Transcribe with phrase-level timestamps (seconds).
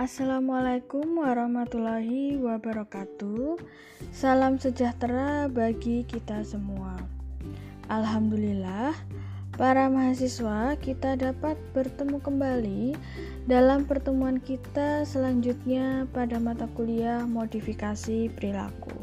[0.00, 3.60] Assalamualaikum warahmatullahi wabarakatuh.
[4.16, 6.96] Salam sejahtera bagi kita semua.
[7.92, 8.96] Alhamdulillah,
[9.60, 12.96] para mahasiswa, kita dapat bertemu kembali
[13.44, 18.96] dalam pertemuan kita selanjutnya pada mata kuliah modifikasi perilaku.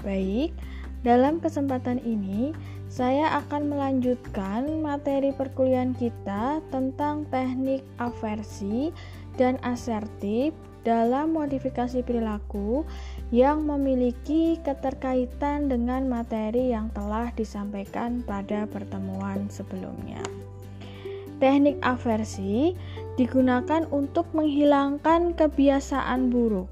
[0.00, 0.56] Baik,
[1.04, 2.56] dalam kesempatan ini
[2.94, 8.94] saya akan melanjutkan materi perkuliahan kita tentang teknik aversi
[9.34, 10.54] dan asertif
[10.86, 12.86] dalam modifikasi perilaku
[13.34, 20.22] yang memiliki keterkaitan dengan materi yang telah disampaikan pada pertemuan sebelumnya.
[21.42, 22.78] Teknik aversi
[23.18, 26.70] digunakan untuk menghilangkan kebiasaan buruk.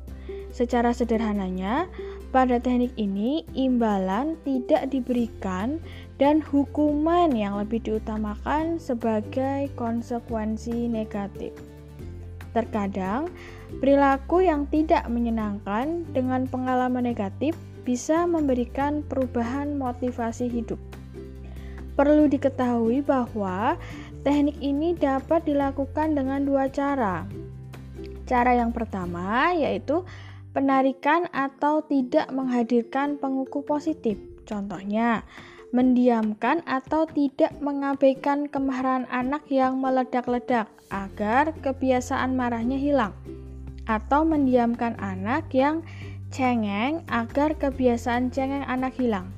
[0.55, 1.91] Secara sederhananya,
[2.33, 5.77] pada teknik ini, imbalan tidak diberikan
[6.17, 11.53] dan hukuman yang lebih diutamakan sebagai konsekuensi negatif.
[12.57, 13.29] Terkadang,
[13.85, 17.53] perilaku yang tidak menyenangkan dengan pengalaman negatif
[17.85, 20.81] bisa memberikan perubahan motivasi hidup.
[21.93, 23.77] Perlu diketahui bahwa
[24.25, 27.29] teknik ini dapat dilakukan dengan dua cara.
[28.25, 30.01] Cara yang pertama yaitu
[30.53, 34.21] penarikan atau tidak menghadirkan pengukuh positif.
[34.45, 35.25] Contohnya,
[35.73, 43.17] mendiamkan atau tidak mengabaikan kemarahan anak yang meledak-ledak agar kebiasaan marahnya hilang,
[43.89, 45.81] atau mendiamkan anak yang
[46.29, 49.33] cengeng agar kebiasaan cengeng anak hilang.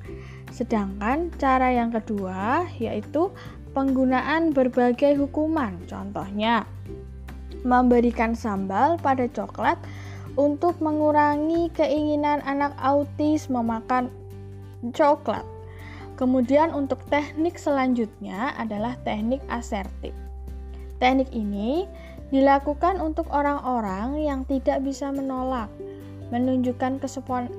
[0.51, 3.31] Sedangkan cara yang kedua yaitu
[3.75, 5.75] penggunaan berbagai hukuman.
[5.87, 6.63] Contohnya,
[7.63, 9.79] memberikan sambal pada coklat
[10.35, 14.11] untuk mengurangi keinginan anak autis memakan
[14.91, 15.43] coklat.
[16.15, 20.15] Kemudian untuk teknik selanjutnya adalah teknik asertif.
[20.99, 21.83] Teknik ini
[22.31, 25.67] dilakukan untuk orang-orang yang tidak bisa menolak,
[26.31, 27.03] menunjukkan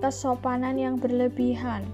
[0.01, 1.85] kesopanan yang berlebihan,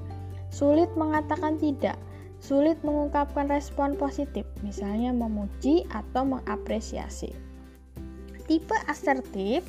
[0.54, 1.98] sulit mengatakan tidak,
[2.38, 7.34] sulit mengungkapkan respon positif, misalnya memuji atau mengapresiasi.
[8.46, 9.62] Tipe asertif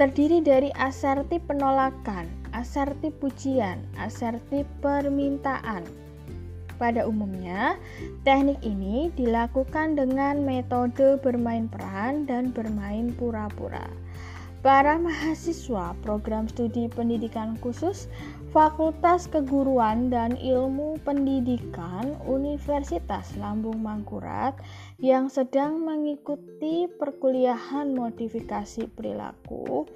[0.00, 5.84] terdiri dari asertif penolakan, asertif pujian, asertif permintaan.
[6.80, 7.78] Pada umumnya,
[8.26, 13.86] teknik ini dilakukan dengan metode bermain peran dan bermain pura-pura.
[14.62, 18.06] Para mahasiswa program studi pendidikan khusus
[18.52, 24.52] Fakultas Keguruan dan Ilmu Pendidikan Universitas Lambung Mangkurat
[25.00, 29.88] yang sedang mengikuti perkuliahan modifikasi perilaku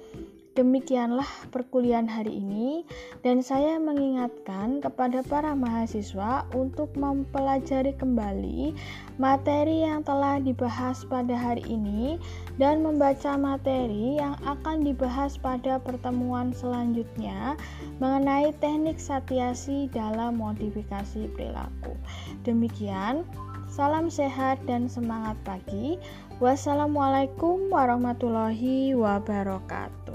[0.57, 2.81] Demikianlah perkuliahan hari ini,
[3.21, 8.73] dan saya mengingatkan kepada para mahasiswa untuk mempelajari kembali
[9.21, 12.17] materi yang telah dibahas pada hari ini
[12.57, 17.53] dan membaca materi yang akan dibahas pada pertemuan selanjutnya
[18.01, 21.93] mengenai teknik satiasi dalam modifikasi perilaku.
[22.41, 23.21] Demikian.
[23.67, 25.99] Salam sehat dan semangat pagi.
[26.39, 30.06] Wassalamualaikum warahmatullahi wabarakatuh.